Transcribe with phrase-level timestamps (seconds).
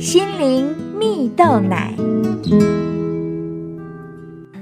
[0.00, 1.94] 心灵蜜豆奶。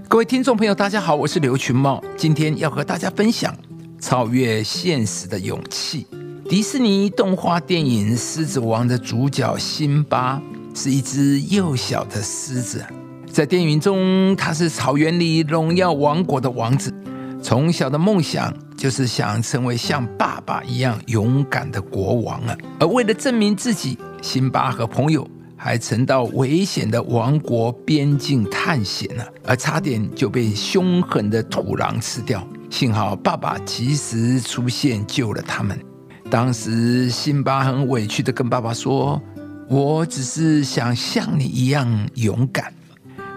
[0.08, 3.54] 各位听众朋友，大家好，我是刘群茂，今天要和大家分享
[4.00, 6.08] 超越现实的勇气。
[6.48, 10.42] 迪士尼动画电影《狮子王》的主角辛巴
[10.74, 12.84] 是一只幼小的狮子，
[13.30, 16.92] 在电影中，他是草原里荣耀王国的王子，
[17.40, 22.58] 从小的梦想就是想成为像爸爸一样勇敢的国王啊！
[22.80, 32.46] 而为了证明自己，辛巴和朋友还曾到危险的王国边境探险呢，而差点就被凶狠的土狼吃掉。
[32.70, 35.78] 幸好爸爸及时出现救了他们。
[36.30, 39.20] 当时辛巴很委屈的跟爸爸说
[39.68, 42.72] ：“我只是想像你一样勇敢。”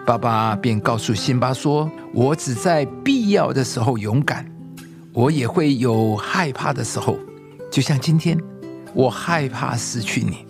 [0.06, 4.46] 爸爸便告诉辛巴说：“我只在必要的时候勇敢，
[5.14, 7.18] 我也会有害怕的时候，
[7.72, 8.38] 就像今天，
[8.94, 10.46] 我害怕失去你。”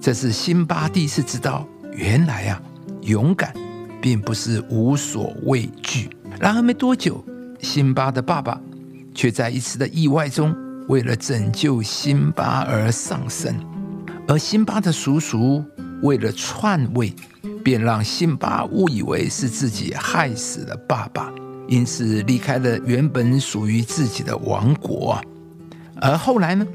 [0.00, 2.62] 这是辛巴第一次知道，原来啊，
[3.02, 3.52] 勇敢
[4.00, 6.08] 并不是无所畏惧。
[6.40, 7.22] 然而没多久，
[7.60, 8.58] 辛巴的爸爸
[9.14, 10.56] 却在一次的意外中，
[10.88, 13.54] 为了拯救辛巴而丧生，
[14.26, 15.62] 而辛巴的叔叔
[16.00, 17.14] 为了篡位，
[17.62, 21.30] 便让辛巴误以为是自己害死了爸爸，
[21.68, 25.20] 因此离开了原本属于自己的王国。
[26.00, 26.66] 而后来呢？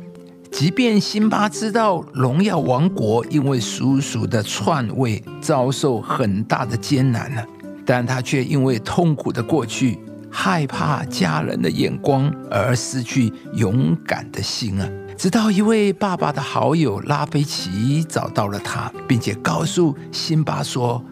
[0.58, 7.46] 即便辛巴知道荣耀王国因为叔叔的篡位遭受很大的艰难了，
[7.86, 10.00] 但他却因为痛苦的过去，
[10.32, 14.90] 害怕家人的眼光而失去勇敢的心啊！
[15.18, 21.04] 直到一位爸爸的好友拉菲奇找到了他，并且告诉辛巴说：“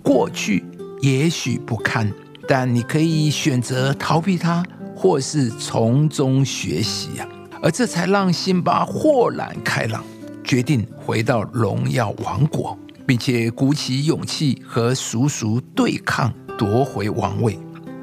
[0.00, 0.64] 过去
[1.00, 2.08] 也许不堪，
[2.46, 4.64] 但你可以选择逃避它，
[4.94, 7.26] 或是从中学习呀。”
[7.62, 10.02] 而这才让辛巴豁然开朗，
[10.42, 17.56] 决定回到荣耀王国，并且鼓起勇气和叔叔对抗，夺回王位。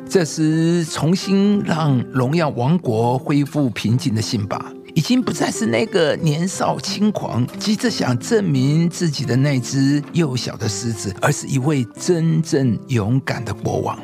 [0.09, 13.99] 这时，重新让荣耀王国恢复平静的辛巴，已经不再是那个年少轻狂、急着想证明自己的那只幼小的狮子，而是一位真正勇敢的国王。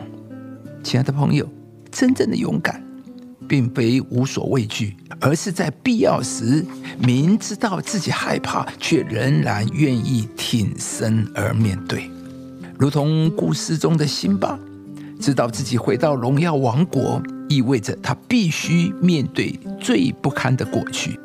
[0.84, 1.50] 亲爱的朋友，
[1.90, 2.85] 真正的勇敢，
[3.48, 6.66] 并非无所畏惧，而是在必要时，
[7.00, 12.10] 明知道自己害怕，却仍然愿意挺身而面对。
[12.78, 14.60] 如同故事中的辛巴，
[15.20, 21.20] 知道自己回到荣耀王国，意味着他必须面对最不堪的过去。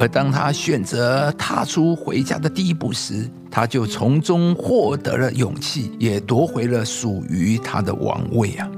[0.00, 8.68] 而当他选择踏出回家的第一步时，他就从中获得了勇气，也夺回了属于他的王位啊！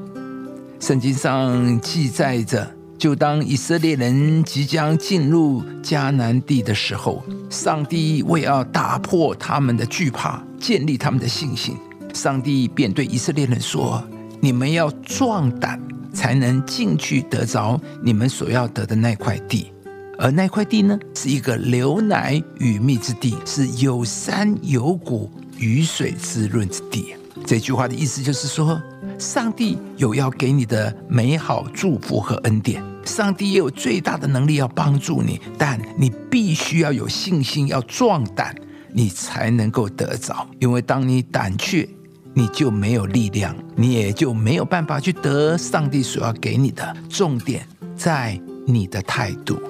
[0.81, 11.77] 圣经上记载着，就当以色列人即将进入迦南地的时候，上帝为要打破他们的惧怕，建立他们的信心，
[12.15, 14.03] 上帝便对以色列人说
[14.41, 15.79] ：“你们要壮胆，
[16.15, 19.71] 才能进去得着你们所要得的那块地。
[20.19, 27.15] 而那块地呢，是一个流奶与蜜之地，是有山有谷、雨水滋润之地。”
[27.45, 28.81] 这句话的意思就是说，
[29.19, 38.55] 上帝有要给你的美好祝福和恩典，上帝也有最大的能力要帮助你，但你必须要有信心，要壮胆，
[38.93, 40.47] 你才能够得着。
[40.61, 41.89] 因为当你胆怯，
[42.35, 46.97] 你就没有力量，你也就没有办法去得上帝所要给你的。
[47.09, 49.61] 重点在你的态度。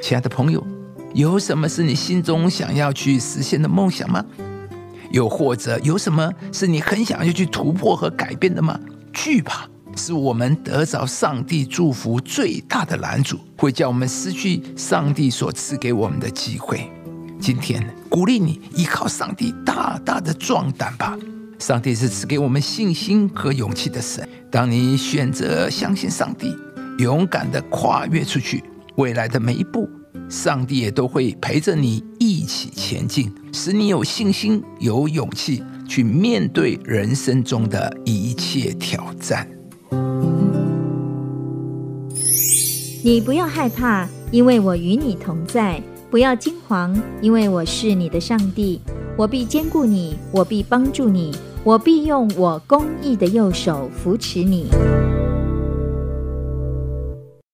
[0.00, 0.64] 亲爱的朋友，
[1.14, 4.24] 有什么是你心中想要去实现的梦想吗？
[5.14, 8.76] 又或者有什么是你很想要去突破和改变的吗？
[9.12, 9.64] 惧怕
[9.96, 16.90] 是我们得着上帝祝福最大的拦阻，会叫我们失去上帝所赐给我们的机会。
[17.38, 21.16] 今天鼓励你依靠上帝，大大的壮胆吧！
[21.60, 24.28] 上帝是赐给我们信心和勇气的神。
[24.50, 26.52] 当你选择相信上帝，
[26.98, 28.64] 勇敢地跨越出去，
[28.96, 29.88] 未来的每一步，
[30.28, 32.02] 上帝也都会陪着你
[32.34, 35.62] 一起前进，使你有信心、有勇气。
[35.86, 39.46] 去面对人生中的一切挑战。
[43.04, 45.80] 你不要害怕，因为我与你同在；
[46.10, 48.80] 不要惊慌，因为我是你的上帝。
[49.16, 51.30] 我必坚固你，我必帮助你，
[51.62, 54.68] 我必用我公义的右手扶持你。